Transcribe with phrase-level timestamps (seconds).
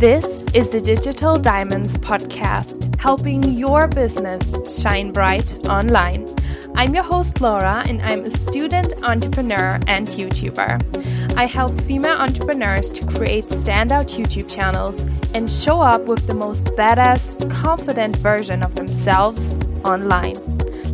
[0.00, 6.34] This is the Digital Diamonds podcast, helping your business shine bright online.
[6.74, 11.36] I'm your host, Laura, and I'm a student entrepreneur and YouTuber.
[11.36, 15.02] I help female entrepreneurs to create standout YouTube channels
[15.34, 19.52] and show up with the most badass, confident version of themselves
[19.84, 20.38] online.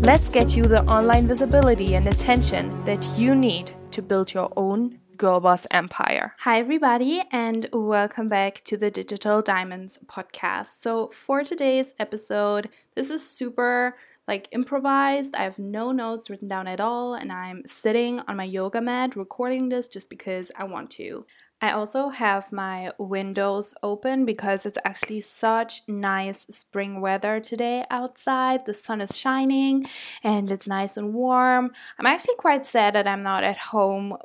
[0.00, 4.98] Let's get you the online visibility and attention that you need to build your own
[5.16, 6.34] Girl Boss Empire.
[6.40, 10.82] Hi, everybody, and welcome back to the Digital Diamonds podcast.
[10.82, 13.96] So, for today's episode, this is super
[14.28, 15.34] like improvised.
[15.36, 19.16] I have no notes written down at all, and I'm sitting on my yoga mat
[19.16, 21.24] recording this just because I want to.
[21.60, 28.66] I also have my windows open because it's actually such nice spring weather today outside.
[28.66, 29.86] The sun is shining
[30.22, 31.72] and it's nice and warm.
[31.98, 34.18] I'm actually quite sad that I'm not at home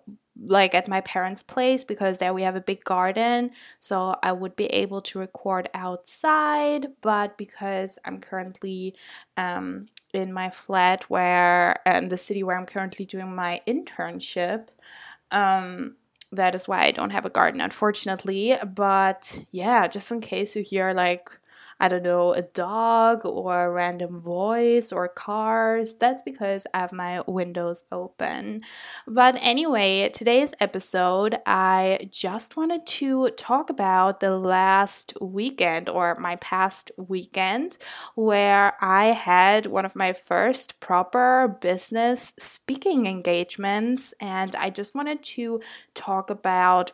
[0.45, 4.55] like at my parents' place because there we have a big garden, so I would
[4.55, 6.87] be able to record outside.
[7.01, 8.95] But because I'm currently
[9.37, 14.67] um, in my flat where and the city where I'm currently doing my internship,
[15.31, 15.95] um,
[16.31, 18.57] that is why I don't have a garden, unfortunately.
[18.65, 21.29] But yeah, just in case you hear like
[21.81, 26.93] I don't know, a dog or a random voice or cars, that's because I have
[26.93, 28.61] my windows open.
[29.07, 36.35] But anyway, today's episode, I just wanted to talk about the last weekend or my
[36.35, 37.79] past weekend
[38.13, 44.13] where I had one of my first proper business speaking engagements.
[44.19, 45.61] And I just wanted to
[45.95, 46.91] talk about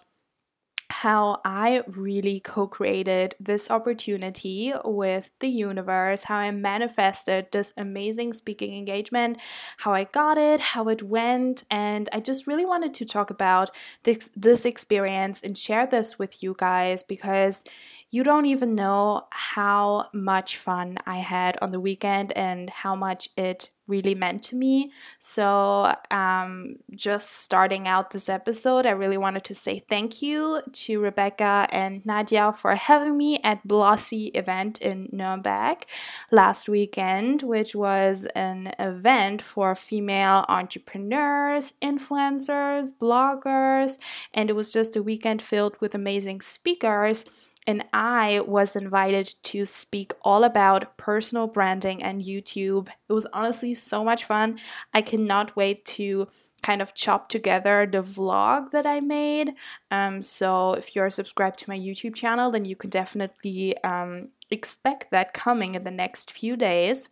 [0.90, 8.34] how I really co created this opportunity with the universe, how I manifested this amazing
[8.34, 9.40] speaking engagement,
[9.80, 11.64] how I got it, how it went.
[11.70, 13.70] And I just really wanted to talk about
[14.04, 17.64] this, this experience and share this with you guys because
[18.10, 23.30] you don't even know how much fun I had on the weekend and how much
[23.36, 24.92] it really meant to me.
[25.20, 31.00] So, um, just starting out this episode, I really wanted to say thank you to
[31.00, 35.86] Rebecca and Nadia for having me at Blossy event in Nuremberg
[36.32, 43.98] last weekend, which was an event for female entrepreneurs, influencers, bloggers,
[44.34, 47.26] and it was just a weekend filled with amazing speakers
[47.68, 52.88] and I was invited to speak all about personal branding and YouTube.
[53.10, 54.58] It was honestly so much fun.
[54.94, 56.28] I cannot wait to
[56.64, 59.54] kind of chop together the vlog that I made.
[59.92, 65.12] Um, so if you're subscribed to my YouTube channel, then you can definitely um, expect
[65.12, 67.10] that coming in the next few days.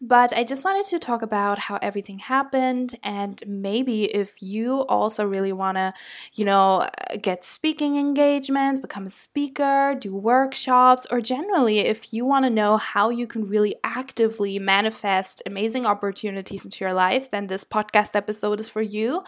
[0.00, 5.24] But I just wanted to talk about how everything happened and maybe if you also
[5.24, 5.92] really want to,
[6.34, 6.88] you know,
[7.20, 12.76] get speaking engagements, become a speaker, do workshops, or generally if you want to know
[12.78, 18.58] how you can really actively manifest amazing opportunities into your life, then this podcast episode
[18.58, 19.22] is for you.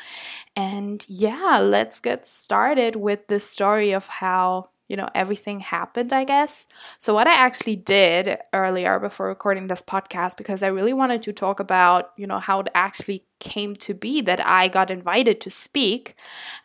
[0.57, 6.25] And yeah, let's get started with the story of how you know, everything happened, I
[6.25, 6.67] guess.
[6.99, 11.33] So, what I actually did earlier before recording this podcast, because I really wanted to
[11.33, 15.51] talk about, you know, how it actually came to be that I got invited to
[15.51, 16.17] speak,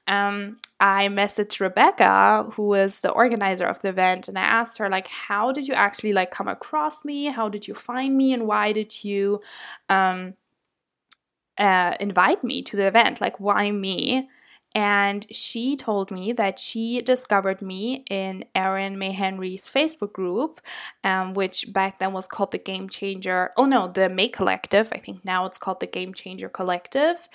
[0.07, 4.89] um, I messaged Rebecca, who was the organizer of the event, and I asked her,
[4.89, 7.25] like, how did you actually like come across me?
[7.27, 8.33] How did you find me?
[8.33, 9.41] And why did you
[9.89, 10.35] um,
[11.57, 13.21] uh, invite me to the event?
[13.21, 14.29] Like, why me?
[14.75, 20.61] And she told me that she discovered me in Erin May Henry's Facebook group,
[21.03, 23.51] um, which back then was called the Game Changer.
[23.57, 24.89] Oh no, the May Collective.
[24.91, 27.27] I think now it's called the Game Changer Collective.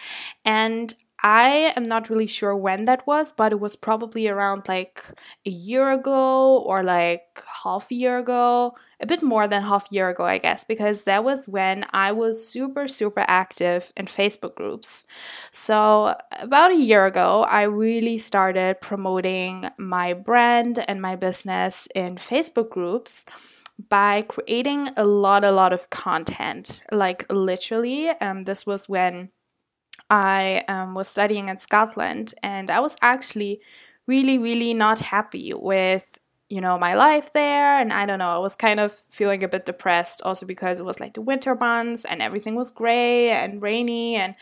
[0.45, 0.95] And
[1.25, 5.03] I am not really sure when that was, but it was probably around like
[5.47, 8.75] a year ago or like half a year ago,
[9.05, 12.11] a bit more than half a year ago, I guess, because that was when I
[12.13, 15.05] was super, super active in Facebook groups.
[15.51, 22.17] So, about a year ago, I really started promoting my brand and my business in
[22.17, 23.27] Facebook groups
[23.91, 29.31] by creating a lot a lot of content like literally um this was when
[30.11, 33.61] I um, was studying in Scotland, and I was actually
[34.07, 36.19] really, really not happy with
[36.49, 39.49] you know my life there and i don't know i was kind of feeling a
[39.49, 43.63] bit depressed also because it was like the winter months and everything was gray and
[43.63, 44.35] rainy and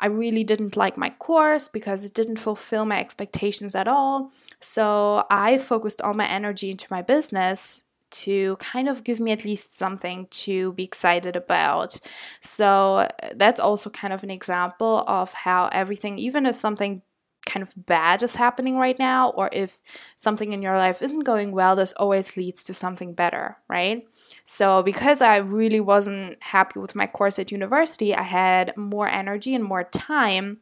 [0.00, 5.24] i really didn't like my course because it didn't fulfill my expectations at all so
[5.30, 9.76] i focused all my energy into my business to kind of give me at least
[9.76, 11.98] something to be excited about.
[12.40, 17.02] So that's also kind of an example of how everything, even if something
[17.46, 19.80] kind of bad is happening right now, or if
[20.16, 24.06] something in your life isn't going well, this always leads to something better, right?
[24.44, 29.54] So, because I really wasn't happy with my course at university, I had more energy
[29.54, 30.58] and more time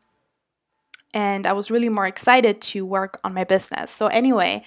[1.14, 3.90] and I was really more excited to work on my business.
[3.90, 4.62] So, anyway,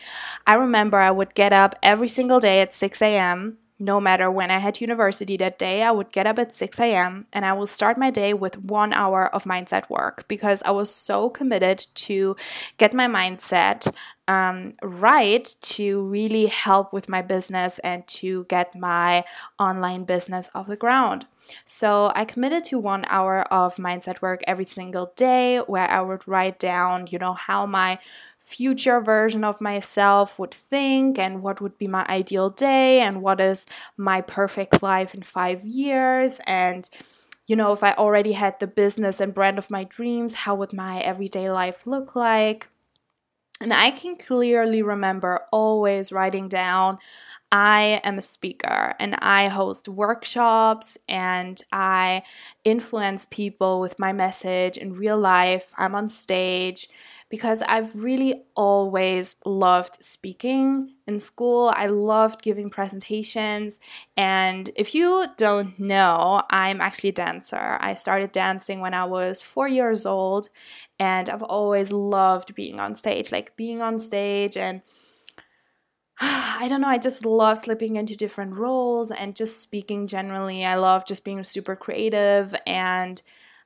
[0.47, 4.51] I remember I would get up every single day at 6 a.m no matter when
[4.51, 7.25] I had university that day, I would get up at 6 a.m.
[7.33, 10.93] and I will start my day with one hour of mindset work because I was
[10.93, 12.35] so committed to
[12.77, 13.91] get my mindset
[14.31, 19.25] um, right to really help with my business and to get my
[19.59, 21.25] online business off the ground.
[21.65, 26.29] So I committed to one hour of mindset work every single day where I would
[26.29, 27.99] write down, you know, how my
[28.39, 33.41] future version of myself would think and what would be my ideal day and what
[33.41, 33.65] is
[33.97, 36.89] my perfect life in five years and
[37.45, 40.73] you know if i already had the business and brand of my dreams how would
[40.73, 42.67] my everyday life look like
[43.61, 46.97] and i can clearly remember always writing down
[47.51, 52.23] I am a speaker and I host workshops and I
[52.63, 55.73] influence people with my message in real life.
[55.77, 56.87] I'm on stage
[57.29, 61.73] because I've really always loved speaking in school.
[61.75, 63.79] I loved giving presentations.
[64.15, 67.77] And if you don't know, I'm actually a dancer.
[67.81, 70.49] I started dancing when I was four years old,
[70.99, 74.81] and I've always loved being on stage, like being on stage and
[76.23, 80.63] I don't know, I just love slipping into different roles and just speaking generally.
[80.63, 83.21] I love just being super creative and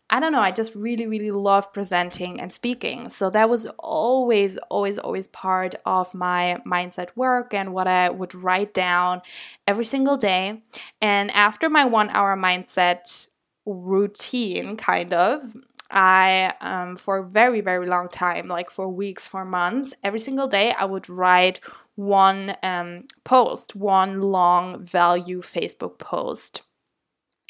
[0.09, 3.09] I don't know, I just really, really love presenting and speaking.
[3.09, 8.35] So that was always, always, always part of my mindset work and what I would
[8.35, 9.21] write down
[9.67, 10.61] every single day.
[11.01, 13.27] And after my one hour mindset
[13.65, 15.55] routine, kind of,
[15.91, 20.47] I, um, for a very, very long time, like for weeks, for months, every single
[20.47, 21.59] day, I would write
[21.95, 26.61] one um, post, one long value Facebook post.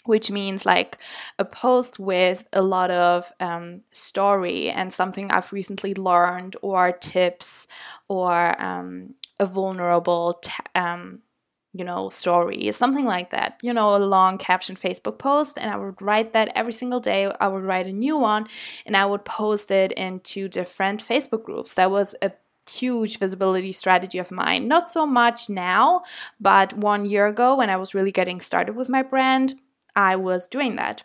[0.05, 0.99] Which means like
[1.39, 7.67] a post with a lot of um, story and something I've recently learned, or tips,
[8.07, 11.21] or um, a vulnerable t- um,
[11.75, 13.57] you know, story, something like that.
[13.61, 17.29] You know, a long caption Facebook post, and I would write that every single day.
[17.39, 18.47] I would write a new one
[18.85, 21.73] and I would post it into different Facebook groups.
[21.73, 22.31] That was a
[22.69, 24.67] huge visibility strategy of mine.
[24.67, 26.03] Not so much now,
[26.39, 29.55] but one year ago when I was really getting started with my brand,
[29.95, 31.03] I was doing that.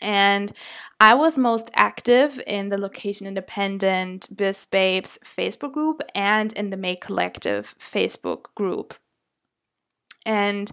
[0.00, 0.52] And
[1.00, 6.76] I was most active in the Location Independent Biz Babes Facebook group and in the
[6.76, 8.94] Make Collective Facebook group.
[10.28, 10.70] And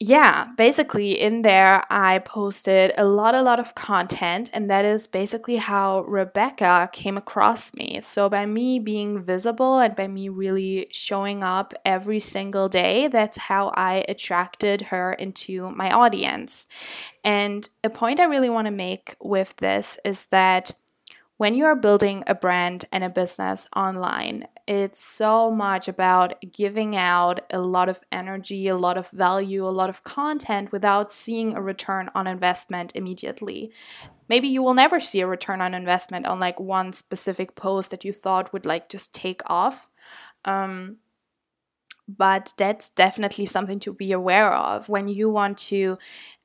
[0.00, 5.08] yeah, basically in there I posted a lot a lot of content and that is
[5.08, 7.98] basically how Rebecca came across me.
[8.00, 13.38] So by me being visible and by me really showing up every single day, that's
[13.38, 16.68] how I attracted her into my audience.
[17.24, 20.70] And a point I really want to make with this is that
[21.38, 26.96] when you are building a brand and a business online, it's so much about giving
[26.96, 31.54] out a lot of energy, a lot of value, a lot of content without seeing
[31.54, 33.72] a return on investment immediately.
[34.28, 38.04] Maybe you will never see a return on investment on like one specific post that
[38.04, 39.88] you thought would like just take off.
[40.44, 40.96] Um,
[42.08, 45.98] but that's definitely something to be aware of when you want to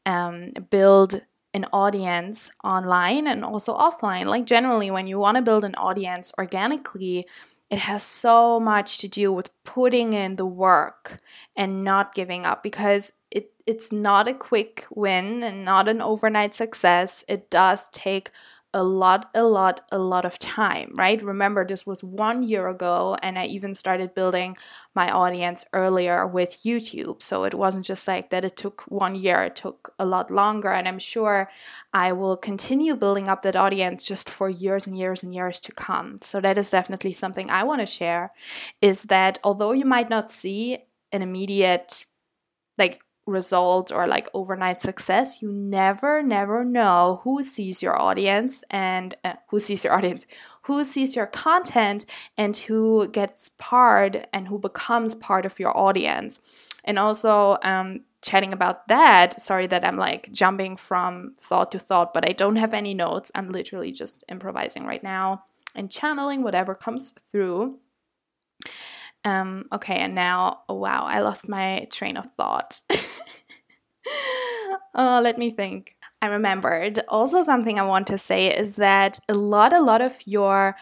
[0.06, 1.22] um, build
[1.54, 4.26] an audience online and also offline.
[4.26, 7.28] Like, generally, when you want to build an audience organically,
[7.70, 11.20] it has so much to do with putting in the work
[11.56, 16.54] and not giving up because it, it's not a quick win and not an overnight
[16.54, 17.24] success.
[17.28, 18.30] It does take
[18.74, 21.22] a lot, a lot, a lot of time, right?
[21.22, 24.58] Remember, this was one year ago, and I even started building
[24.96, 27.22] my audience earlier with YouTube.
[27.22, 30.72] So it wasn't just like that, it took one year, it took a lot longer.
[30.72, 31.50] And I'm sure
[31.94, 35.72] I will continue building up that audience just for years and years and years to
[35.72, 36.18] come.
[36.22, 38.32] So that is definitely something I want to share
[38.82, 40.80] is that although you might not see
[41.12, 42.06] an immediate,
[42.78, 49.16] like, result or like overnight success you never never know who sees your audience and
[49.24, 50.28] uh, who sees your audience
[50.64, 52.06] who sees your content
[52.38, 56.40] and who gets part and who becomes part of your audience.
[56.86, 62.14] And also um, chatting about that sorry that i'm like jumping from thought to thought
[62.14, 63.30] but i don't have any notes.
[63.36, 65.44] I'm literally just improvising right now
[65.76, 67.80] and channeling whatever comes through
[69.26, 72.82] um, okay, and now, oh, wow, I lost my train of thought.
[74.94, 75.96] uh, let me think.
[76.22, 80.16] I remembered also something I want to say is that a lot, a lot of
[80.26, 80.76] your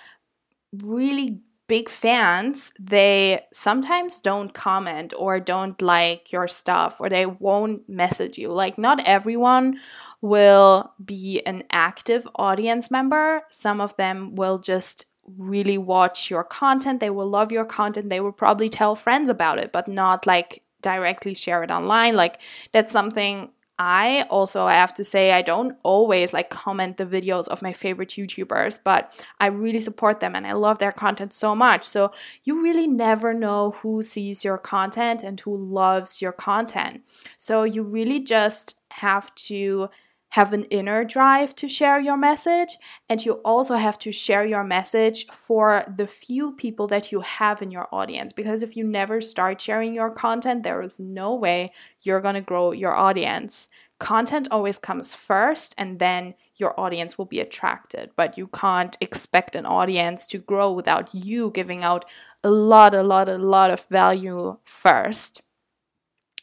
[0.74, 7.88] really big fans, they sometimes don't comment or don't like your stuff or they won't
[7.88, 8.50] message you.
[8.52, 9.78] Like, not everyone
[10.22, 15.06] will be an active audience member, some of them will just
[15.38, 17.00] really watch your content.
[17.00, 18.10] They will love your content.
[18.10, 22.16] They will probably tell friends about it, but not like directly share it online.
[22.16, 23.52] Like, that's something
[23.82, 27.74] I also I have to say I don't always like comment the videos of my
[27.74, 31.84] favorite YouTubers, but I really support them and I love their content so much.
[31.84, 32.12] So
[32.44, 37.02] you really never know who sees your content and who loves your content.
[37.40, 39.90] So you really just have to
[40.32, 44.64] have an inner drive to share your message, and you also have to share your
[44.64, 48.34] message for the few people that you have in your audience.
[48.34, 51.72] Because if you never start sharing your content, there is no way
[52.02, 53.70] you're gonna grow your audience.
[54.00, 58.12] Content always comes first, and then your audience will be attracted.
[58.16, 62.06] But you can't expect an audience to grow without you giving out
[62.44, 65.42] a lot, a lot, a lot of value first.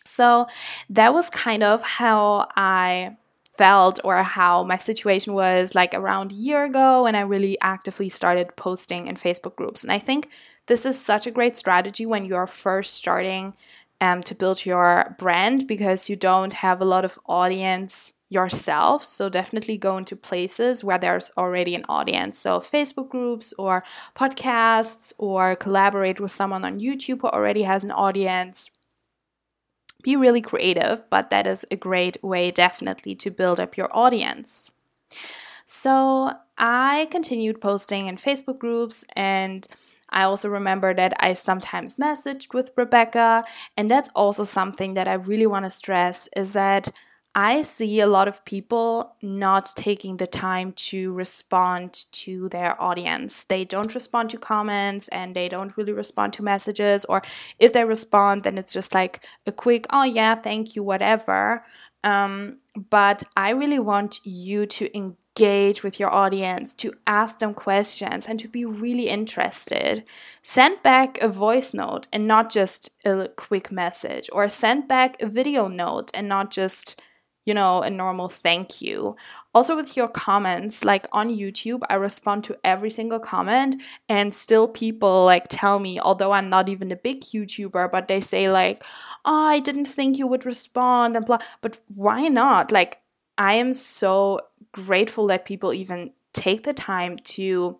[0.04, 0.46] So
[0.90, 3.16] that was kind of how I
[3.58, 8.08] felt or how my situation was like around a year ago when I really actively
[8.08, 9.82] started posting in Facebook groups.
[9.82, 10.30] And I think
[10.66, 13.54] this is such a great strategy when you're first starting
[14.00, 19.04] um, to build your brand because you don't have a lot of audience yourself.
[19.04, 22.38] So definitely go into places where there's already an audience.
[22.38, 23.82] So Facebook groups or
[24.14, 28.70] podcasts or collaborate with someone on YouTube who already has an audience
[30.02, 34.70] be really creative, but that is a great way definitely to build up your audience.
[35.66, 39.66] So I continued posting in Facebook groups and
[40.10, 43.44] I also remember that I sometimes messaged with Rebecca,
[43.76, 46.88] and that's also something that I really want to stress is that
[47.34, 53.44] I see a lot of people not taking the time to respond to their audience.
[53.44, 57.04] They don't respond to comments and they don't really respond to messages.
[57.04, 57.22] Or
[57.58, 61.62] if they respond, then it's just like a quick, oh, yeah, thank you, whatever.
[62.02, 62.58] Um,
[62.90, 68.40] but I really want you to engage with your audience, to ask them questions, and
[68.40, 70.04] to be really interested.
[70.42, 75.26] Send back a voice note and not just a quick message, or send back a
[75.26, 77.00] video note and not just
[77.48, 79.16] you know, a normal thank you.
[79.54, 84.68] Also, with your comments, like on YouTube, I respond to every single comment, and still
[84.68, 88.84] people like tell me, although I'm not even a big YouTuber, but they say, like,
[89.24, 91.38] oh, I didn't think you would respond, and blah.
[91.62, 92.70] But why not?
[92.70, 92.98] Like,
[93.38, 94.40] I am so
[94.72, 97.78] grateful that people even take the time to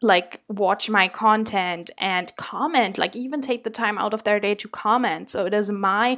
[0.00, 4.54] like watch my content and comment like even take the time out of their day
[4.54, 6.16] to comment so it is my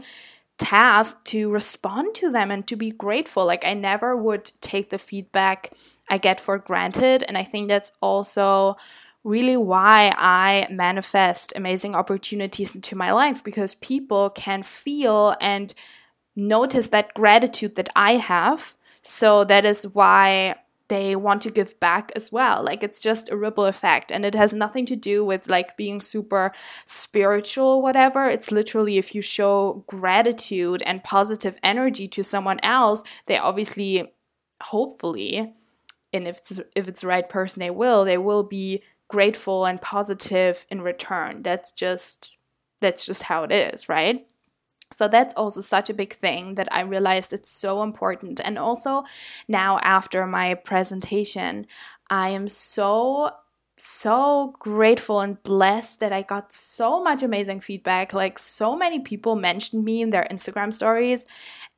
[0.61, 3.47] task to respond to them and to be grateful.
[3.47, 5.73] Like, I never would take the feedback
[6.09, 7.25] I get for granted.
[7.27, 8.77] And I think that's also
[9.25, 15.73] really why I manifest amazing opportunities into my life because people can feel and
[16.37, 18.75] notice that gratitude that I have.
[19.03, 20.57] So that is why
[20.91, 22.63] they want to give back as well.
[22.63, 26.01] Like it's just a ripple effect and it has nothing to do with like being
[26.01, 26.53] super
[26.85, 28.27] spiritual whatever.
[28.27, 34.13] It's literally if you show gratitude and positive energy to someone else, they obviously
[34.65, 35.55] hopefully
[36.13, 39.81] and if it's if it's the right person they will, they will be grateful and
[39.81, 41.43] positive in return.
[41.43, 42.37] That's just
[42.81, 44.27] that's just how it is, right?
[45.01, 48.39] So that's also such a big thing that I realized it's so important.
[48.45, 49.05] And also
[49.49, 51.67] now, after my presentation,
[52.11, 53.31] I am so
[53.79, 58.13] so grateful and blessed that I got so much amazing feedback.
[58.13, 61.25] Like, so many people mentioned me in their Instagram stories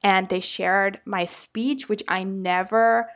[0.03, 3.09] and they shared my speech, which I never,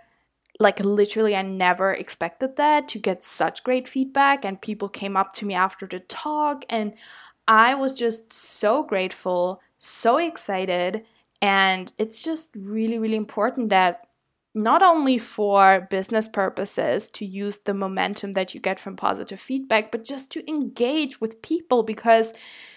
[0.60, 4.44] like, literally, I never expected that to get such great feedback.
[4.44, 6.94] And people came up to me after the talk, and
[7.48, 11.04] I was just so grateful so excited.
[11.42, 14.06] And it's just really, really important that
[14.54, 19.92] not only for business purposes to use the momentum that you get from positive feedback,
[19.92, 22.33] but just to engage with people because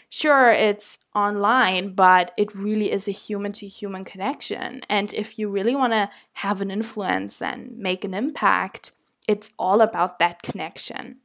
[0.09, 4.81] sure, it's online, but it really is a human to human connection.
[4.89, 8.91] And if you really want to have an influence and make an impact,
[9.27, 11.17] it's all about that connection.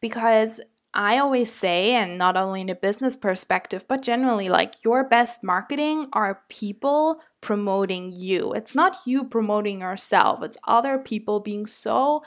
[0.00, 0.60] Because
[0.96, 5.44] I always say, and not only in a business perspective, but generally, like your best
[5.44, 8.54] marketing are people promoting you.
[8.54, 12.24] It's not you promoting yourself, it's other people being so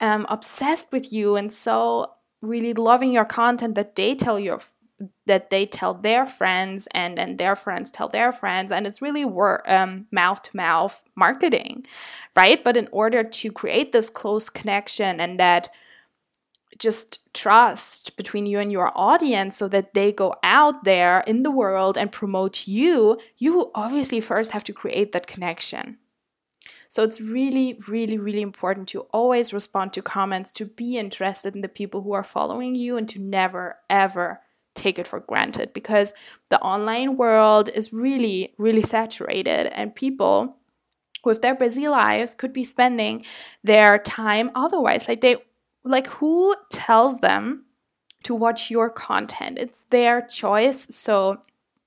[0.00, 2.12] um, obsessed with you and so
[2.42, 4.60] really loving your content that they tell you
[5.26, 9.24] that they tell their friends and and their friends tell their friends and it's really
[9.24, 11.84] word um, mouth to mouth marketing
[12.36, 15.68] right but in order to create this close connection and that
[16.78, 21.50] just trust between you and your audience so that they go out there in the
[21.50, 25.98] world and promote you you obviously first have to create that connection
[26.92, 31.62] so it's really, really, really important to always respond to comments, to be interested in
[31.62, 34.42] the people who are following you, and to never, ever
[34.74, 36.12] take it for granted because
[36.50, 40.58] the online world is really, really saturated, and people
[41.24, 43.24] with their busy lives could be spending
[43.64, 45.08] their time otherwise.
[45.08, 45.36] Like, they,
[45.84, 47.66] like, who tells them?
[48.24, 49.58] To watch your content.
[49.58, 50.86] It's their choice.
[50.94, 51.38] So,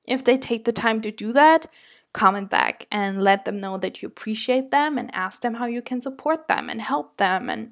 [0.05, 1.65] if they take the time to do that,
[2.11, 5.81] comment back and let them know that you appreciate them and ask them how you
[5.81, 7.49] can support them and help them.
[7.49, 7.71] And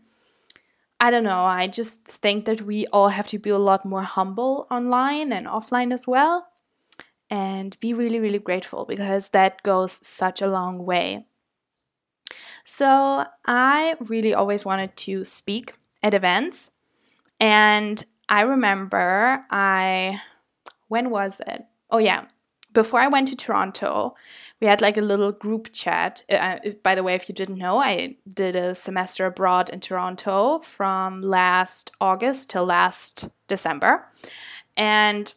[0.99, 4.03] I don't know, I just think that we all have to be a lot more
[4.03, 6.47] humble online and offline as well.
[7.29, 11.25] And be really, really grateful because that goes such a long way.
[12.63, 16.69] So, I really always wanted to speak at events.
[17.39, 20.21] And I remember I,
[20.89, 21.65] when was it?
[21.89, 22.25] Oh, yeah,
[22.73, 24.15] before I went to Toronto,
[24.59, 26.23] we had like a little group chat.
[26.29, 29.79] Uh, if, by the way, if you didn't know, I did a semester abroad in
[29.79, 34.07] Toronto from last August till last December.
[34.75, 35.33] And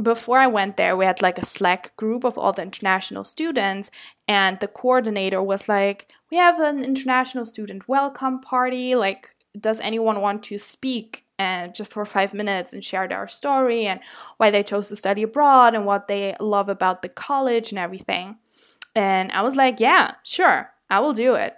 [0.00, 3.90] before I went there, we had like a Slack group of all the international students,
[4.28, 8.94] and the coordinator was like, We have an international student welcome party.
[8.94, 13.86] Like, does anyone want to speak and just for five minutes and share their story
[13.86, 14.00] and
[14.38, 18.36] why they chose to study abroad and what they love about the college and everything.
[18.94, 21.54] And I was like, yeah, sure, I will do it.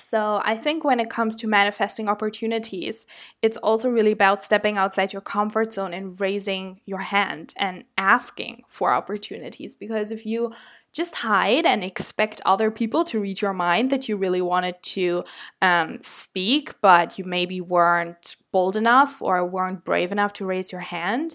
[0.00, 3.06] So, I think when it comes to manifesting opportunities,
[3.42, 8.64] it's also really about stepping outside your comfort zone and raising your hand and asking
[8.66, 9.76] for opportunities.
[9.76, 10.52] Because if you
[10.94, 15.24] just hide and expect other people to read your mind that you really wanted to
[15.60, 20.80] um, speak, but you maybe weren't bold enough or weren't brave enough to raise your
[20.80, 21.34] hand.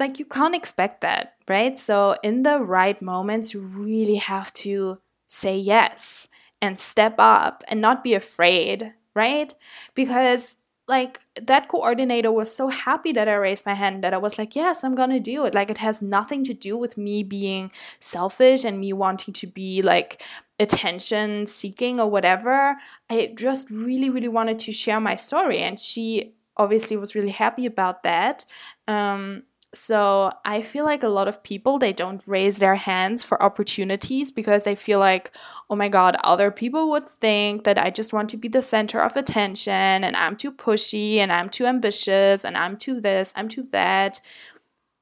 [0.00, 1.78] Like, you can't expect that, right?
[1.78, 6.28] So, in the right moments, you really have to say yes
[6.60, 9.54] and step up and not be afraid, right?
[9.94, 10.56] Because
[10.88, 14.56] like that coordinator was so happy that I raised my hand that I was like,
[14.56, 15.54] yes, I'm gonna do it.
[15.54, 17.70] Like it has nothing to do with me being
[18.00, 20.22] selfish and me wanting to be like
[20.58, 22.76] attention seeking or whatever.
[23.10, 27.66] I just really, really wanted to share my story, and she obviously was really happy
[27.66, 28.44] about that.
[28.88, 33.42] Um, so I feel like a lot of people they don't raise their hands for
[33.42, 35.30] opportunities because they feel like,
[35.68, 39.00] oh my god, other people would think that I just want to be the center
[39.00, 43.48] of attention and I'm too pushy and I'm too ambitious and I'm too this, I'm
[43.48, 44.20] too that.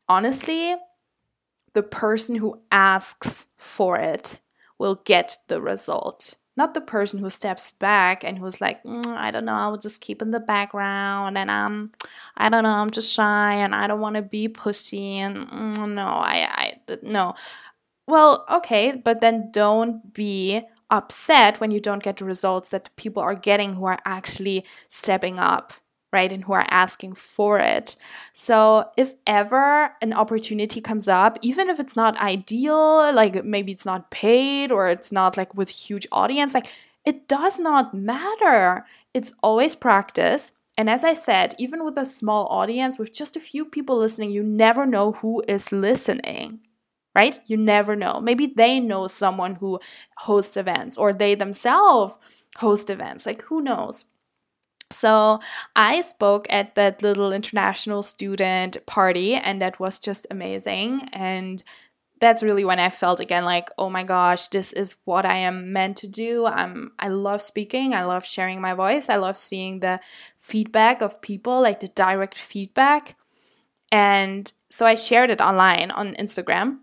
[0.09, 0.75] Honestly,
[1.75, 4.41] the person who asks for it
[4.79, 9.31] will get the result not the person who steps back and who's like mm, i
[9.31, 11.93] don't know i'll just keep in the background and i'm
[12.37, 15.95] i don't know i'm just shy and i don't want to be pussy and mm,
[15.95, 17.35] no i i no.
[18.09, 22.91] Well okay but then don't be upset when you don't get the results that the
[22.97, 25.73] people are getting who are actually stepping up
[26.13, 26.33] right?
[26.33, 27.97] And who are asking for it.
[28.33, 33.87] So, if ever an opportunity comes up, even if it's not ideal, like maybe it's
[33.87, 36.69] not paid or it's not like with huge audience, like
[37.05, 38.85] it does not matter.
[39.15, 40.53] It's always practice.
[40.79, 44.31] And as I said, even with a small audience, with just a few people listening,
[44.31, 46.61] you never know who is listening
[47.15, 47.41] right?
[47.47, 48.21] You never know.
[48.21, 49.81] Maybe they know someone who
[50.19, 52.19] hosts events or they themselves
[52.59, 53.25] host events.
[53.25, 54.05] Like, who knows?
[54.97, 55.41] So
[55.75, 61.09] I spoke at that little international student party, and that was just amazing.
[61.13, 61.63] And
[62.19, 65.71] that's really when I felt again like, oh my gosh, this is what I am
[65.73, 66.47] meant to do.
[66.47, 67.93] I'm I love speaking.
[67.93, 69.11] I love sharing my voice.
[69.11, 70.01] I love seeing the
[70.41, 73.17] feedback of people, like the direct feedback.
[73.93, 76.79] And so I shared it online on Instagram.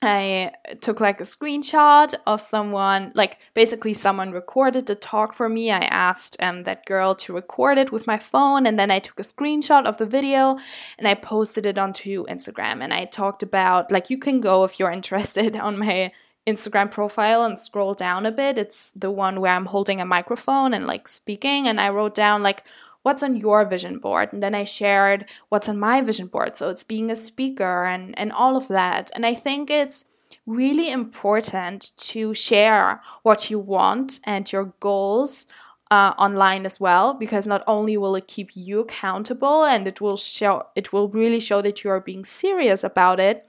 [0.00, 5.72] I took like a screenshot of someone, like basically someone recorded the talk for me.
[5.72, 9.18] I asked um, that girl to record it with my phone, and then I took
[9.18, 10.56] a screenshot of the video
[10.98, 12.80] and I posted it onto Instagram.
[12.82, 16.12] And I talked about, like, you can go if you're interested on my
[16.46, 18.56] Instagram profile and scroll down a bit.
[18.56, 22.44] It's the one where I'm holding a microphone and like speaking, and I wrote down,
[22.44, 22.62] like,
[23.02, 24.32] what's on your vision board?
[24.32, 26.56] And then i shared what's on my vision board.
[26.56, 29.10] So it's being a speaker and and all of that.
[29.14, 30.04] And i think it's
[30.46, 35.46] really important to share what you want and your goals
[35.90, 40.16] uh, online as well because not only will it keep you accountable and it will
[40.16, 43.46] show it will really show that you are being serious about it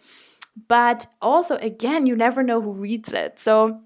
[0.67, 3.39] but also again you never know who reads it.
[3.39, 3.81] So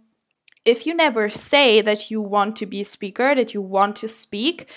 [0.66, 4.08] if you never say that you want to be a speaker that you want to
[4.08, 4.70] speak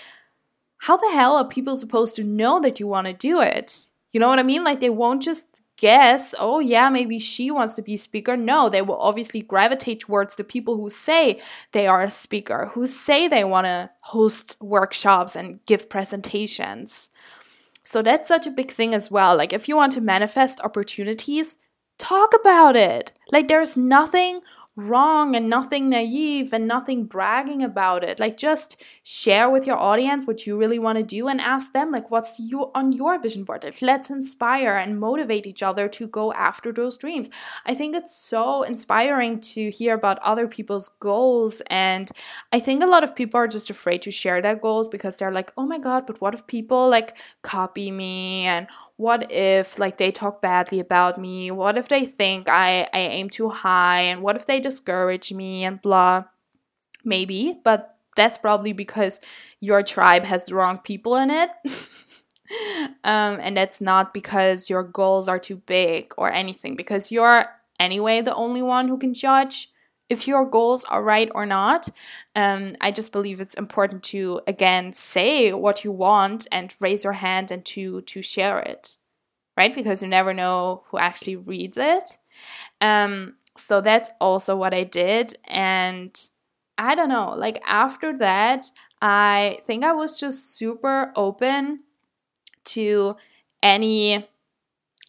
[0.87, 4.21] how the hell are people supposed to know that you want to do it you
[4.21, 7.83] know what i mean like they won't just guess, oh yeah, maybe she wants to
[7.83, 8.37] be a speaker.
[8.37, 11.41] No, they will obviously gravitate towards the people who say
[11.73, 17.11] they are a speaker, who say they want to host workshops and give presentations.
[17.85, 19.37] So that's such a big thing as well.
[19.37, 21.59] Like if you want to manifest opportunities,
[21.99, 23.13] talk about it.
[23.31, 24.41] Like there's nothing
[24.77, 28.21] wrong and nothing naive and nothing bragging about it.
[28.21, 31.91] Like just share with your audience what you really want to do and ask them
[31.91, 33.65] like what's you on your vision board.
[33.65, 37.31] Like let's inspire and motivate each other to go after those dreams.
[37.65, 42.11] I think it's so inspiring to hear about other people's goals and
[42.53, 45.33] I think a lot of people are just afraid to share their goals because they're
[45.33, 49.99] like, "Oh my god, but what if people like copy me and what if like
[49.99, 51.51] they talk badly about me?
[51.51, 55.65] What if they think I I aim too high and what if they discourage me
[55.65, 56.25] and blah.
[57.05, 59.21] Maybe, but that's probably because
[59.61, 61.51] your tribe has the wrong people in it.
[63.05, 67.45] um, and that's not because your goals are too big or anything, because you're
[67.79, 69.71] anyway the only one who can judge
[70.09, 71.89] if your goals are right or not.
[72.35, 77.15] Um, I just believe it's important to again say what you want and raise your
[77.15, 78.99] hand and to to share it,
[79.57, 79.75] right?
[79.75, 82.19] Because you never know who actually reads it.
[82.81, 85.35] Um, so that's also what I did.
[85.47, 86.15] And
[86.79, 88.67] I don't know, like after that,
[89.01, 91.81] I think I was just super open
[92.67, 93.17] to
[93.63, 94.29] any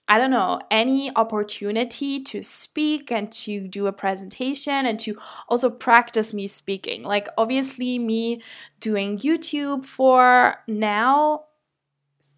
[0.08, 5.18] I don't know, any opportunity to speak and to do a presentation and to
[5.50, 7.04] also practice me speaking.
[7.04, 8.42] Like, obviously, me
[8.80, 11.46] doing YouTube for now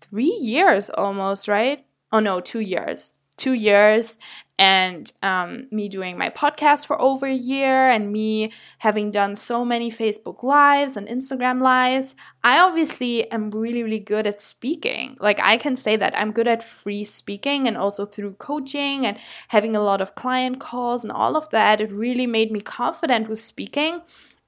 [0.01, 1.85] three years almost, right?
[2.11, 4.19] Oh no, two years two years
[4.59, 9.63] and um, me doing my podcast for over a year and me having done so
[9.63, 15.15] many Facebook lives and Instagram lives, I obviously am really, really good at speaking.
[15.21, 19.17] Like, I can say that I'm good at free speaking and also through coaching and
[19.47, 21.79] having a lot of client calls and all of that.
[21.79, 24.01] It really made me confident with speaking.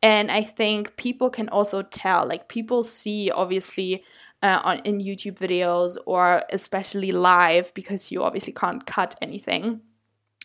[0.04, 4.04] And I think people can also tell, like, people see obviously
[4.44, 9.80] uh, on in YouTube videos or especially live because you obviously can't cut anything.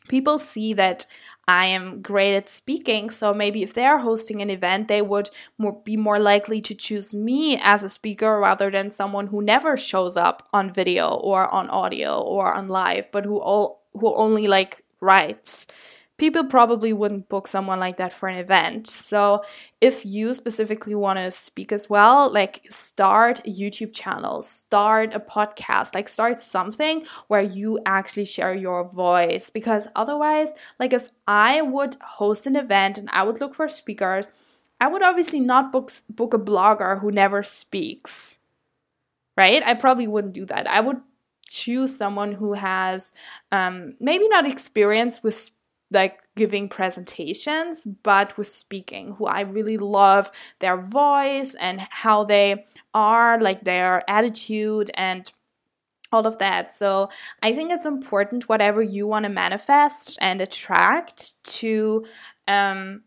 [0.09, 1.07] People see that
[1.49, 5.81] I am great at speaking, so maybe if they're hosting an event, they would more,
[5.85, 10.16] be more likely to choose me as a speaker rather than someone who never shows
[10.16, 14.83] up on video or on audio or on live, but who all who only like
[15.01, 15.66] writes
[16.18, 18.87] people probably wouldn't book someone like that for an event.
[18.87, 19.42] So,
[19.81, 25.20] if you specifically want to speak as well, like start a YouTube channel, start a
[25.20, 29.50] podcast, like start something where you actually share your voice.
[29.50, 34.26] Because otherwise, like if I would host an event and I would look for speakers,
[34.81, 38.37] I would obviously not book book a blogger who never speaks.
[39.37, 39.62] Right?
[39.62, 40.66] I probably wouldn't do that.
[40.66, 41.02] I would
[41.48, 43.12] choose someone who has
[43.52, 45.50] um, maybe not experience with
[45.90, 52.64] like giving presentations, but with speaking, who I really love their voice and how they
[52.92, 55.31] are, like their attitude and
[56.12, 56.72] all of that.
[56.72, 57.09] So
[57.42, 62.05] I think it's important, whatever you want to manifest and attract, to
[62.49, 63.03] um,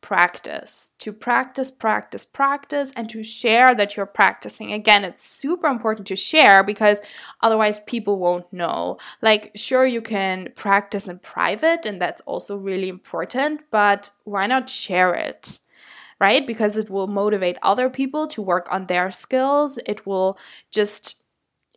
[0.00, 4.72] practice, to practice, practice, practice, and to share that you're practicing.
[4.72, 7.00] Again, it's super important to share because
[7.42, 8.96] otherwise people won't know.
[9.20, 14.70] Like, sure, you can practice in private, and that's also really important, but why not
[14.70, 15.58] share it?
[16.20, 16.46] Right?
[16.46, 19.78] Because it will motivate other people to work on their skills.
[19.86, 20.36] It will
[20.70, 21.14] just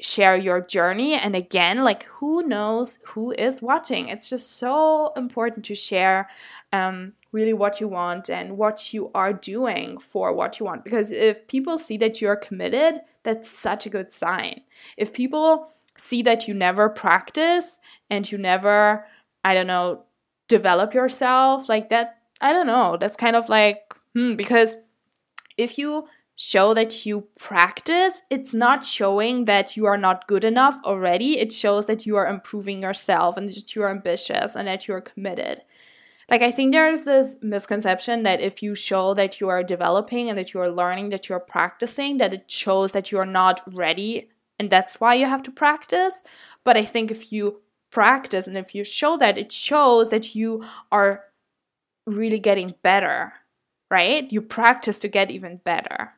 [0.02, 1.14] share your journey.
[1.14, 4.08] And again, like who knows who is watching?
[4.08, 6.28] It's just so important to share
[6.74, 10.84] um, really what you want and what you are doing for what you want.
[10.84, 14.62] Because if people see that you're committed, that's such a good sign.
[14.98, 19.06] If people see that you never practice and you never,
[19.44, 20.04] I don't know,
[20.48, 24.78] develop yourself like that, I don't know, that's kind of like, hmm, because
[25.58, 26.06] if you
[26.44, 31.38] show that you practice, it's not showing that you are not good enough already.
[31.38, 34.96] It shows that you are improving yourself and that you are ambitious and that you
[34.96, 35.62] are committed.
[36.32, 40.38] Like, I think there's this misconception that if you show that you are developing and
[40.40, 44.72] that you are learning, that you're practicing, that it shows that you're not ready and
[44.72, 46.24] that's why you have to practice.
[46.64, 50.66] But I think if you practice and if you show that, it shows that you
[50.92, 51.26] are
[52.08, 53.34] really getting better
[53.92, 54.32] right?
[54.32, 56.14] You practice to get even better.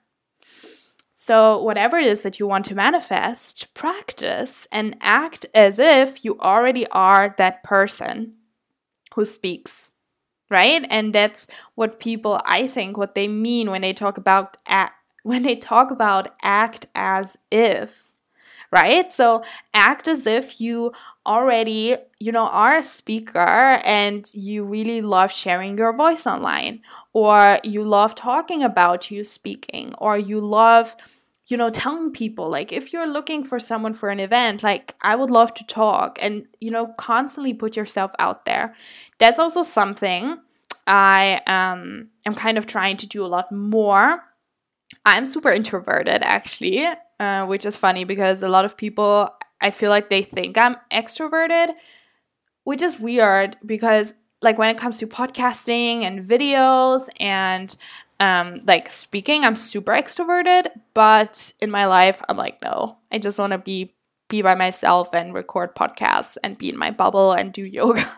[1.24, 6.38] So, whatever it is that you want to manifest, practice and act as if you
[6.38, 8.34] already are that person
[9.16, 9.94] who speaks,
[10.50, 10.86] right?
[10.90, 15.44] And that's what people, I think, what they mean when they talk about act, when
[15.44, 18.14] they talk about act as if
[18.72, 19.14] right?
[19.14, 20.94] So act as if you
[21.26, 26.82] already, you know, are a speaker and you really love sharing your voice online,
[27.14, 30.96] or you love talking about you speaking, or you love
[31.48, 35.16] you know telling people like if you're looking for someone for an event like i
[35.16, 38.74] would love to talk and you know constantly put yourself out there.
[39.20, 40.38] That's also something
[40.88, 44.24] i um am kind of trying to do a lot more.
[45.06, 46.88] I'm super introverted actually
[47.24, 49.30] uh, which is funny because a lot of people,
[49.62, 51.74] I feel like they think I'm extroverted,
[52.64, 57.76] which is weird because, like, when it comes to podcasting and videos and
[58.24, 63.40] um, like speaking, I'm super extroverted, but in my life, I'm like, no, I just
[63.40, 63.96] want to be
[64.30, 68.10] be by myself and record podcasts and be in my bubble and do yoga.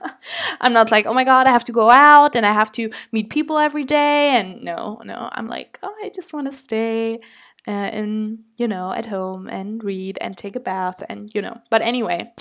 [0.61, 2.89] I'm not like, oh my God, I have to go out and I have to
[3.11, 4.29] meet people every day.
[4.37, 7.19] And no, no, I'm like, oh, I just want to stay
[7.67, 11.59] uh, and you know at home and read and take a bath and you know
[11.69, 12.31] but anyway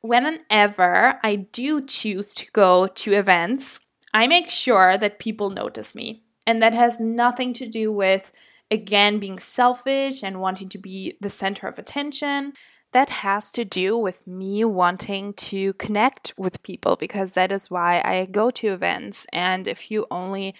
[0.00, 3.78] whenever i do choose to go to events
[4.12, 8.32] i make sure that people notice me and that has nothing to do with
[8.70, 12.52] again being selfish and wanting to be the center of attention
[12.92, 18.02] that has to do with me wanting to connect with people because that is why
[18.04, 19.26] I go to events.
[19.32, 20.56] And if you only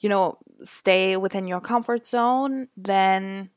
[0.00, 3.50] you know, stay within your comfort zone, then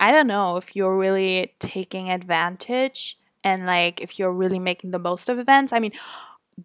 [0.00, 4.98] I don't know if you're really taking advantage and like if you're really making the
[4.98, 5.72] most of events.
[5.72, 5.92] I mean,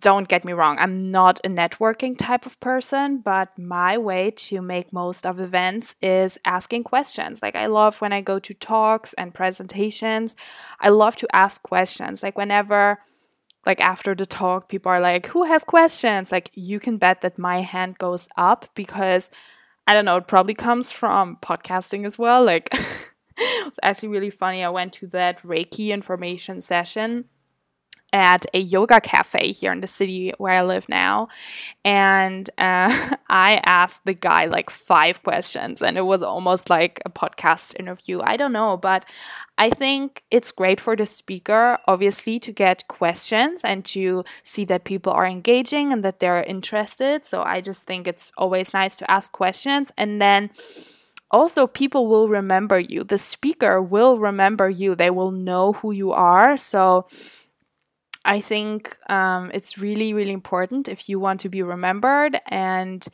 [0.02, 4.62] don't get me wrong, I'm not a networking type of person, but my way to
[4.62, 7.42] make most of events is asking questions.
[7.42, 10.36] Like, I love when I go to talks and presentations,
[10.80, 12.24] I love to ask questions.
[12.24, 13.00] Like, whenever
[13.66, 16.32] like after the talk, people are like, who has questions?
[16.32, 19.30] Like, you can bet that my hand goes up because
[19.86, 22.44] I don't know, it probably comes from podcasting as well.
[22.44, 22.70] Like,
[23.38, 24.64] it's actually really funny.
[24.64, 27.26] I went to that Reiki information session
[28.14, 31.28] at a yoga cafe here in the city where I live now.
[31.84, 37.10] And uh, I asked the guy like five questions, and it was almost like a
[37.10, 38.22] podcast interview.
[38.24, 39.06] I don't know, but
[39.58, 44.84] I think it's great for the speaker, obviously, to get questions and to see that
[44.84, 47.26] people are engaging and that they're interested.
[47.26, 49.92] So I just think it's always nice to ask questions.
[49.98, 50.52] And then
[51.32, 56.12] also people will remember you the speaker will remember you they will know who you
[56.12, 57.06] are so
[58.28, 62.40] I think um, it's really, really important if you want to be remembered.
[62.48, 63.08] And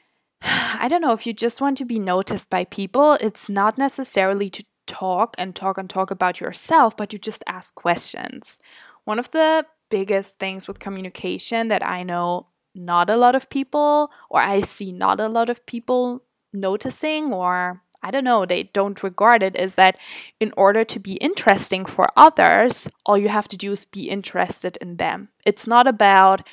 [0.42, 4.48] I don't know, if you just want to be noticed by people, it's not necessarily
[4.50, 8.60] to talk and talk and talk about yourself, but you just ask questions.
[9.04, 14.12] One of the biggest things with communication that I know not a lot of people,
[14.30, 19.02] or I see not a lot of people noticing or I don't know, they don't
[19.02, 19.98] regard it is that
[20.38, 24.78] in order to be interesting for others, all you have to do is be interested
[24.78, 25.28] in them.
[25.44, 26.48] It's not about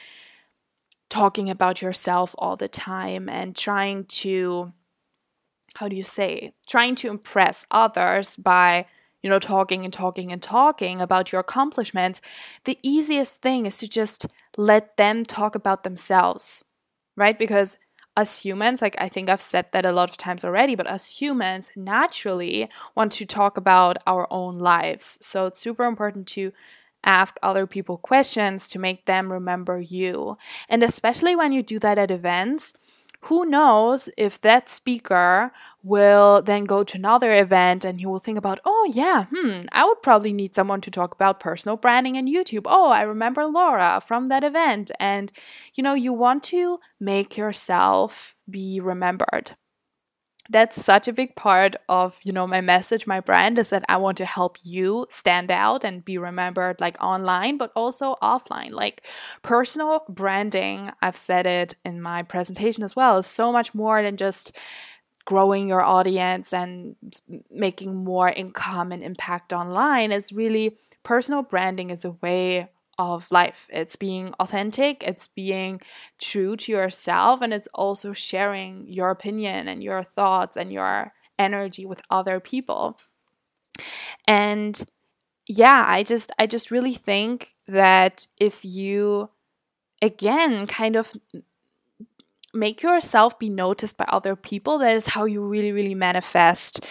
[1.10, 4.74] talking about yourself all the time and trying to,
[5.76, 8.86] how do you say, trying to impress others by,
[9.22, 12.20] you know, talking and talking and talking about your accomplishments.
[12.66, 14.26] The easiest thing is to just
[14.58, 16.66] let them talk about themselves,
[17.16, 17.40] right?
[17.40, 17.78] Because
[18.18, 21.22] us humans, like I think I've said that a lot of times already, but us
[21.22, 25.20] humans naturally want to talk about our own lives.
[25.22, 26.52] So it's super important to
[27.04, 30.38] ask other people questions to make them remember you.
[30.68, 32.74] And especially when you do that at events,
[33.22, 35.52] who knows if that speaker
[35.84, 39.86] will then go to another event and he will think about, oh, yeah, hmm, I
[39.86, 42.64] would probably need someone to talk about personal branding and YouTube.
[42.66, 44.92] Oh, I remember Laura from that event.
[45.00, 45.32] And,
[45.74, 49.56] you know, you want to make yourself be remembered
[50.50, 53.98] that's such a big part of you know my message my brand is that i
[53.98, 58.72] want to help you stand out and be remembered like online but also offline.
[58.72, 59.06] Like
[59.42, 64.18] personal branding i've said it in my presentation as well is so much more than
[64.18, 64.56] just
[65.28, 66.96] growing your audience and
[67.52, 70.14] making more income and impact online.
[70.14, 73.70] It's really personal branding is a way of life.
[73.72, 75.82] It's being authentic, it's being
[76.20, 81.86] true to yourself, and it's also sharing your opinion and your thoughts and your energy
[81.86, 83.00] with other people.
[84.28, 84.84] And
[85.48, 89.30] yeah, I just I just really think that if you
[90.02, 91.14] again kind of
[92.54, 94.78] make yourself be noticed by other people.
[94.80, 96.86] That is how you really, really manifest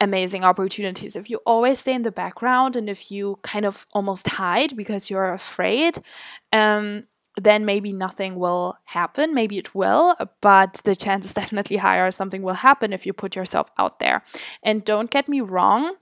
[0.00, 1.16] amazing opportunities.
[1.16, 5.10] If you always stay in the background and if you kind of almost hide because
[5.10, 5.98] you're afraid,
[6.52, 7.04] um,
[7.36, 9.34] then maybe nothing will happen.
[9.34, 13.36] Maybe it will, but the chance is definitely higher something will happen if you put
[13.36, 14.22] yourself out there.
[14.62, 15.96] And don't get me wrong,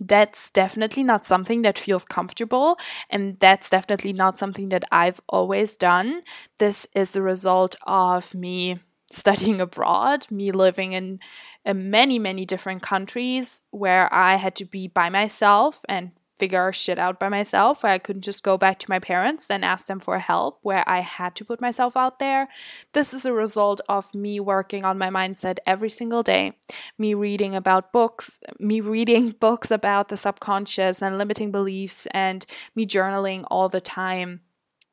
[0.00, 2.78] that's definitely not something that feels comfortable.
[3.10, 6.22] And that's definitely not something that I've always done.
[6.58, 8.80] This is the result of me
[9.10, 11.20] studying abroad, me living in,
[11.64, 16.98] in many, many different countries where I had to be by myself and figure shit
[16.98, 20.00] out by myself, where I couldn't just go back to my parents and ask them
[20.00, 22.48] for help, where I had to put myself out there.
[22.94, 26.56] This is a result of me working on my mindset every single day,
[26.96, 32.86] me reading about books, me reading books about the subconscious and limiting beliefs, and me
[32.86, 34.40] journaling all the time,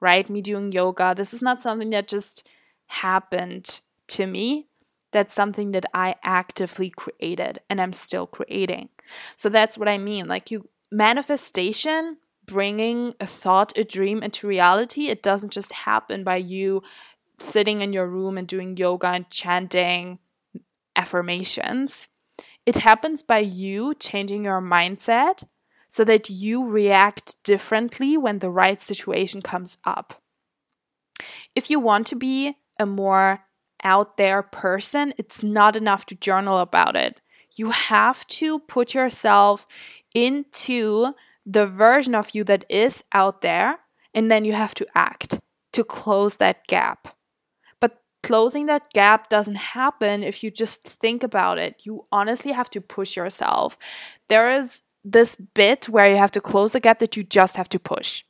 [0.02, 0.30] right?
[0.30, 1.14] Me doing yoga.
[1.16, 2.46] This is not something that just
[2.88, 4.68] happened to me.
[5.12, 8.90] That's something that I actively created and I'm still creating.
[9.36, 10.28] So that's what I mean.
[10.28, 16.38] Like, you manifestation, bringing a thought, a dream into reality, it doesn't just happen by
[16.38, 16.82] you
[17.38, 20.20] sitting in your room and doing yoga and chanting
[20.96, 22.08] affirmations.
[22.66, 25.44] It happens by you changing your mindset
[25.88, 30.22] so that you react differently when the right situation comes up.
[31.56, 33.47] If you want to be a more
[33.84, 37.22] out there person, it's not enough to journal about it.
[37.56, 39.68] You have to put yourself
[40.14, 41.14] into
[41.46, 43.80] the version of you that is out there,
[44.14, 45.40] and then you have to act
[45.74, 47.16] to close that gap.
[47.80, 51.86] But closing that gap doesn't happen if you just think about it.
[51.86, 53.78] You honestly have to push yourself.
[54.28, 57.70] There is this bit where you have to close the gap that you just have
[57.70, 58.24] to push.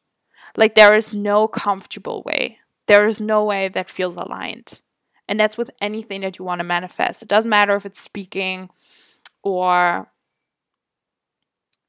[0.56, 2.60] Like there is no comfortable way.
[2.88, 4.82] There is no way that feels aligned.
[5.30, 7.22] And that's with anything that you want to manifest.
[7.22, 8.70] It doesn't matter if it's speaking
[9.44, 10.10] or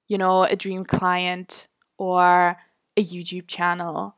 [0.09, 2.57] you know, a dream client or
[2.97, 4.17] a YouTube channel.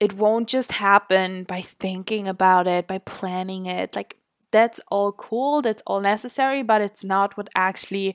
[0.00, 3.94] It won't just happen by thinking about it, by planning it.
[3.94, 4.16] Like,
[4.52, 8.14] that's all cool, that's all necessary, but it's not what actually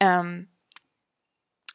[0.00, 0.48] um,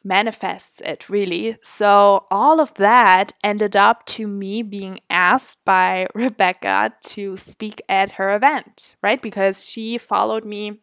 [0.06, 1.56] manifests it, really.
[1.62, 8.12] So, all of that ended up to me being asked by Rebecca to speak at
[8.12, 9.20] her event, right?
[9.20, 10.80] Because she followed me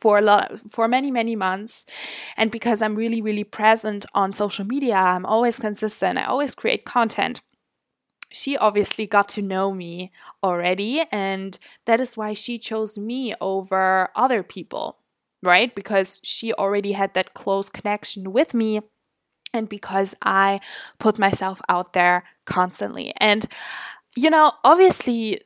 [0.00, 1.84] for a lot for many many months
[2.34, 6.86] and because i'm really really present on social media i'm always consistent i always create
[6.86, 7.42] content
[8.32, 10.10] she obviously got to know me
[10.42, 14.99] already and that is why she chose me over other people
[15.42, 18.80] right because she already had that close connection with me
[19.52, 20.60] and because i
[20.98, 23.46] put myself out there constantly and
[24.16, 25.40] you know obviously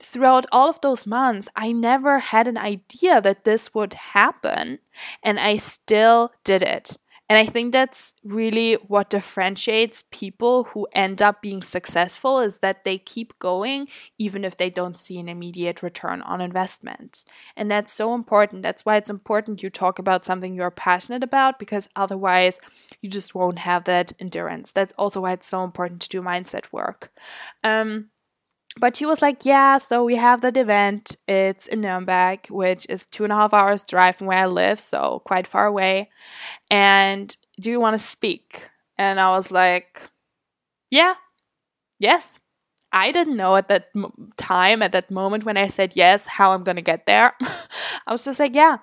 [0.00, 4.78] throughout all of those months, I never had an idea that this would happen,
[5.22, 6.98] and I still did it.
[7.34, 12.84] And I think that's really what differentiates people who end up being successful is that
[12.84, 17.24] they keep going even if they don't see an immediate return on investment.
[17.56, 18.62] And that's so important.
[18.62, 22.60] That's why it's important you talk about something you're passionate about because otherwise
[23.00, 24.70] you just won't have that endurance.
[24.70, 27.10] That's also why it's so important to do mindset work.
[27.64, 28.10] Um,
[28.78, 31.16] but she was like, Yeah, so we have that event.
[31.28, 34.80] It's in Nuremberg, which is two and a half hours drive from where I live,
[34.80, 36.10] so quite far away.
[36.70, 38.70] And do you want to speak?
[38.98, 40.02] And I was like,
[40.90, 41.14] Yeah,
[41.98, 42.38] yes.
[42.92, 43.88] I didn't know at that
[44.38, 47.32] time, at that moment when I said yes, how I'm going to get there.
[48.06, 48.78] I was just like, Yeah,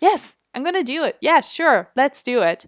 [0.00, 1.16] yes, I'm going to do it.
[1.20, 2.66] Yeah, sure, let's do it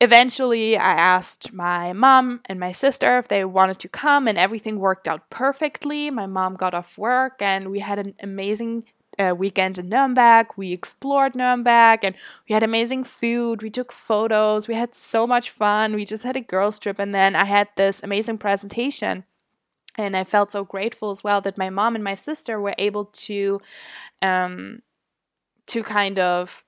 [0.00, 4.78] eventually I asked my mom and my sister if they wanted to come, and everything
[4.78, 6.10] worked out perfectly.
[6.10, 8.84] My mom got off work, and we had an amazing
[9.18, 10.46] uh, weekend in Nuremberg.
[10.56, 12.14] We explored Nuremberg, and
[12.48, 13.62] we had amazing food.
[13.62, 14.68] We took photos.
[14.68, 15.94] We had so much fun.
[15.94, 19.24] We just had a girls' trip, and then I had this amazing presentation.
[19.96, 23.06] And I felt so grateful as well that my mom and my sister were able
[23.06, 23.60] to,
[24.22, 24.82] um,
[25.66, 26.64] to kind of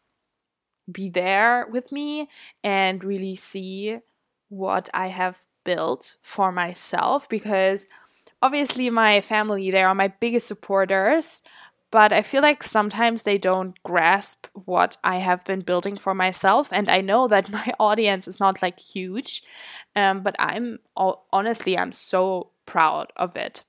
[0.93, 2.29] be there with me
[2.63, 3.99] and really see
[4.49, 7.87] what I have built for myself because
[8.43, 11.43] obviously my family they are my biggest supporters
[11.91, 16.73] but I feel like sometimes they don't grasp what I have been building for myself.
[16.73, 19.43] And I know that my audience is not like huge,
[19.97, 23.63] um, but I'm honestly, I'm so proud of it.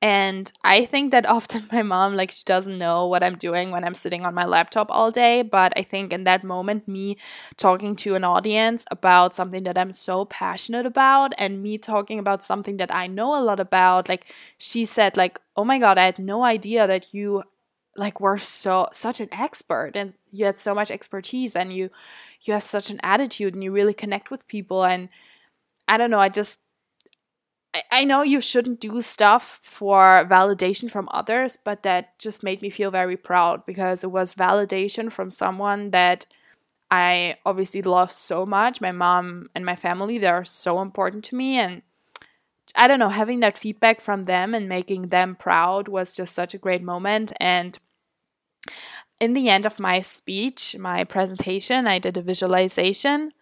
[0.00, 3.84] And I think that often my mom, like, she doesn't know what I'm doing when
[3.84, 5.42] I'm sitting on my laptop all day.
[5.42, 7.16] But I think in that moment, me
[7.56, 12.44] talking to an audience about something that I'm so passionate about and me talking about
[12.44, 16.04] something that I know a lot about, like, she said, like, oh my God, I
[16.04, 17.42] had no idea that you
[17.96, 21.90] like were so such an expert and you had so much expertise and you
[22.42, 25.08] you have such an attitude and you really connect with people and
[25.88, 26.60] i don't know i just
[27.90, 32.70] I, know you shouldn't do stuff for validation from others, but that just made me
[32.70, 36.26] feel very proud because it was validation from someone that
[36.90, 38.80] I obviously love so much.
[38.80, 41.58] My mom and my family, they're so important to me.
[41.58, 41.82] And
[42.74, 46.54] I don't know, having that feedback from them and making them proud was just such
[46.54, 47.32] a great moment.
[47.40, 47.78] And
[49.20, 53.32] in the end of my speech, my presentation, I did a visualization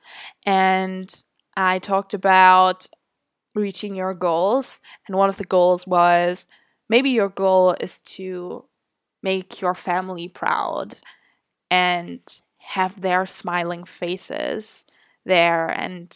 [0.44, 1.22] and
[1.56, 2.88] I talked about
[3.56, 4.80] reaching your goals.
[5.06, 6.46] And one of the goals was
[6.88, 8.64] maybe your goal is to
[9.22, 10.94] make your family proud
[11.70, 12.20] and
[12.58, 14.86] have their smiling faces
[15.24, 15.68] there.
[15.68, 16.12] And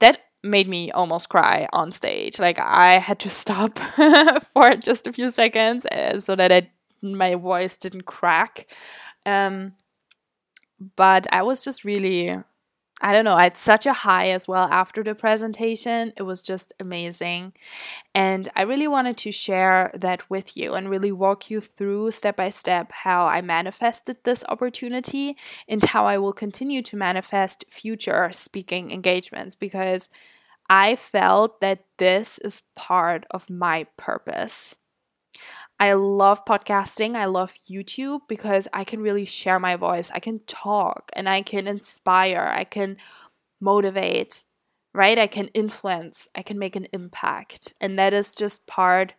[0.00, 2.38] that made me almost cry on stage.
[2.38, 3.78] Like I had to stop
[4.52, 6.70] for just a few seconds uh, so that I,
[7.02, 8.66] my voice didn't crack.
[9.24, 9.72] Um,
[10.96, 12.36] but I was just really
[13.00, 16.12] I don't know, I had such a high as well after the presentation.
[16.16, 17.52] It was just amazing.
[18.14, 22.36] And I really wanted to share that with you and really walk you through step
[22.36, 25.36] by step how I manifested this opportunity
[25.68, 30.08] and how I will continue to manifest future speaking engagements because
[30.70, 34.76] I felt that this is part of my purpose.
[35.78, 37.16] I love podcasting.
[37.16, 40.10] I love YouTube because I can really share my voice.
[40.14, 42.52] I can talk and I can inspire.
[42.54, 42.96] I can
[43.60, 44.44] motivate,
[44.92, 45.18] right?
[45.18, 46.28] I can influence.
[46.34, 47.74] I can make an impact.
[47.80, 49.14] And that is just part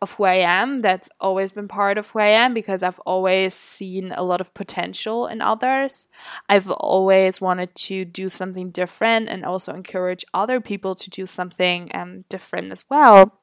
[0.00, 0.78] of who I am.
[0.78, 4.54] That's always been part of who I am because I've always seen a lot of
[4.54, 6.06] potential in others.
[6.48, 11.90] I've always wanted to do something different and also encourage other people to do something
[11.94, 13.40] um, different as well.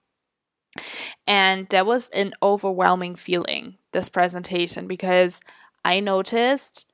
[1.28, 5.42] And that was an overwhelming feeling, this presentation, because
[5.84, 6.86] I noticed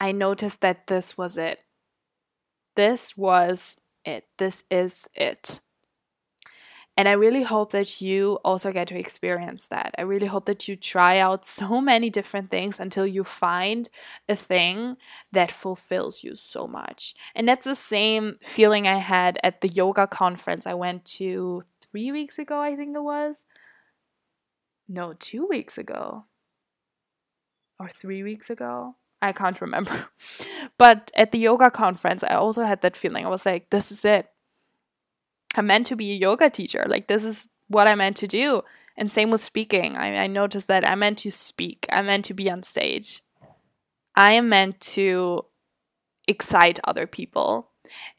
[0.00, 1.62] I noticed that this was it.
[2.74, 4.24] This was it.
[4.38, 5.60] This is it.
[6.96, 9.94] And I really hope that you also get to experience that.
[9.98, 13.88] I really hope that you try out so many different things until you find
[14.28, 14.96] a thing
[15.32, 17.14] that fulfills you so much.
[17.34, 21.62] And that's the same feeling I had at the yoga conference I went to
[21.94, 23.44] three weeks ago, I think it was.
[24.88, 26.24] No, two weeks ago.
[27.78, 28.96] Or three weeks ago.
[29.22, 30.08] I can't remember.
[30.78, 33.24] but at the yoga conference, I also had that feeling.
[33.24, 34.28] I was like, this is it.
[35.54, 36.84] I'm meant to be a yoga teacher.
[36.88, 38.62] Like, this is what I meant to do.
[38.96, 39.96] And same with speaking.
[39.96, 43.22] I, I noticed that I meant to speak, I meant to be on stage.
[44.16, 45.44] I am meant to
[46.26, 47.70] excite other people.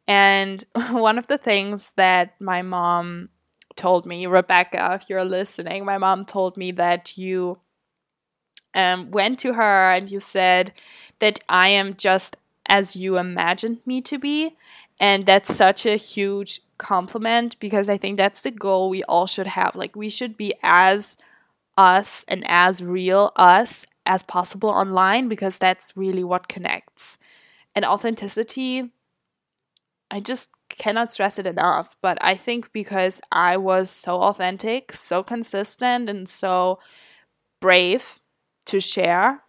[0.08, 3.32] And one of the things that my mom
[3.76, 7.60] told me, Rebecca, if you're listening, my mom told me that you
[8.74, 10.72] um, went to her and you said
[11.20, 14.56] that I am just as you imagined me to be.
[15.00, 19.48] And that's such a huge compliment because I think that's the goal we all should
[19.48, 19.76] have.
[19.76, 21.18] Like, we should be as
[21.78, 27.18] us and as real us as possible online because that's really what connects.
[27.76, 28.92] And authenticity,
[30.10, 35.24] I just cannot stress it enough, but I think because I was so authentic, so
[35.24, 36.80] consistent, and so
[37.60, 38.20] brave
[38.66, 39.42] to share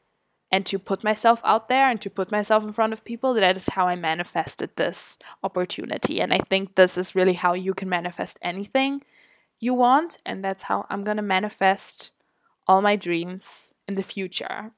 [0.53, 3.57] and to put myself out there and to put myself in front of people, that
[3.57, 6.21] is how I manifested this opportunity.
[6.21, 9.03] And I think this is really how you can manifest anything
[9.59, 12.13] you want, and that's how I'm going to manifest
[12.67, 14.73] all my dreams in the future.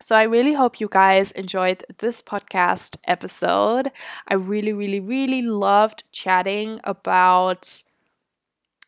[0.00, 3.90] So I really hope you guys enjoyed this podcast episode.
[4.28, 7.82] I really, really, really loved chatting about,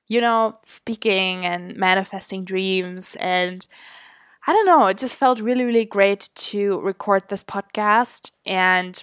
[0.09, 3.17] you know, speaking and manifesting dreams.
[3.19, 3.67] And
[4.47, 8.31] I don't know, it just felt really, really great to record this podcast.
[8.47, 9.03] And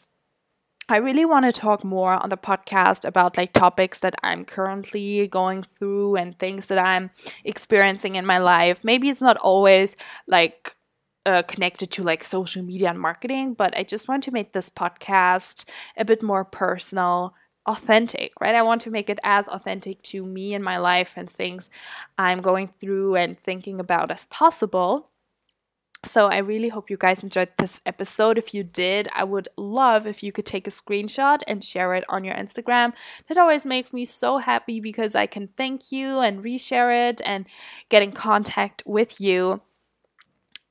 [0.90, 5.28] I really want to talk more on the podcast about like topics that I'm currently
[5.28, 7.12] going through and things that I'm
[7.44, 8.86] experiencing in my life.
[8.86, 9.98] Maybe it's not always
[10.28, 10.77] like
[11.28, 14.70] uh, connected to like social media and marketing, but I just want to make this
[14.70, 15.66] podcast
[15.98, 18.56] a bit more personal, authentic, right?
[18.56, 21.70] I want to make it as authentic to me and my life and things
[22.18, 25.10] I'm going through and thinking about as possible.
[26.06, 28.38] So I really hope you guys enjoyed this episode.
[28.38, 32.06] If you did, I would love if you could take a screenshot and share it
[32.08, 32.96] on your Instagram.
[33.28, 37.48] That always makes me so happy because I can thank you and reshare it and
[37.90, 39.62] get in contact with you.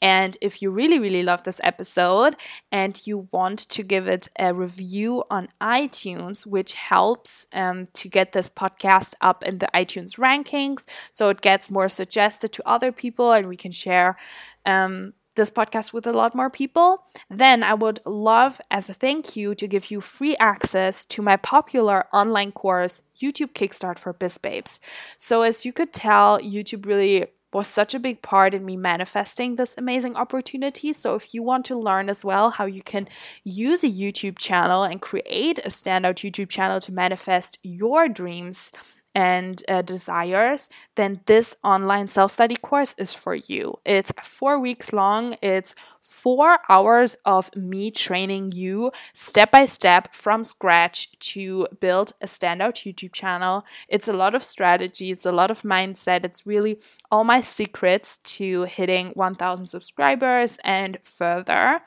[0.02, 2.36] And if you really, really love this episode
[2.70, 8.32] and you want to give it a review on iTunes, which helps um, to get
[8.32, 13.32] this podcast up in the iTunes rankings, so it gets more suggested to other people
[13.32, 14.16] and we can share
[14.64, 19.36] um, this podcast with a lot more people, then I would love, as a thank
[19.36, 24.38] you, to give you free access to my popular online course, YouTube Kickstart for Biz
[24.38, 24.80] Babes.
[25.16, 29.56] So, as you could tell, YouTube really was such a big part in me manifesting
[29.56, 30.92] this amazing opportunity.
[30.92, 33.08] So, if you want to learn as well how you can
[33.44, 38.72] use a YouTube channel and create a standout YouTube channel to manifest your dreams
[39.16, 43.78] and uh, desires, then this online self study course is for you.
[43.86, 45.36] It's four weeks long.
[45.40, 45.74] It's
[46.06, 52.84] four hours of me training you step by step from scratch to build a standout
[52.84, 53.64] YouTube channel.
[53.88, 56.24] It's a lot of strategy, it's a lot of mindset.
[56.24, 56.78] It's really
[57.10, 61.80] all my secrets to hitting 1000 subscribers and further.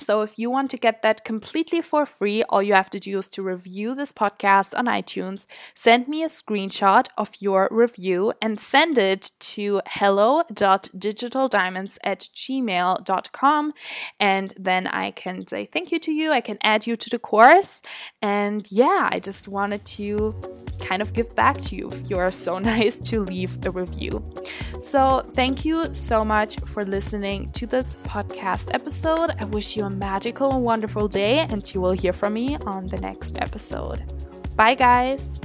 [0.00, 3.16] So, if you want to get that completely for free, all you have to do
[3.18, 8.58] is to review this podcast on iTunes, send me a screenshot of your review, and
[8.58, 13.72] send it to hello.digitaldiamonds at gmail.com.
[14.18, 16.32] And then I can say thank you to you.
[16.32, 17.80] I can add you to the course.
[18.20, 20.34] And yeah, I just wanted to
[20.80, 24.28] kind of give back to you if you're so nice to leave a review.
[24.80, 29.30] So, thank you so much for listening to this podcast episode.
[29.38, 32.98] I wish a magical and wonderful day, and you will hear from me on the
[32.98, 34.02] next episode.
[34.56, 35.40] Bye, guys.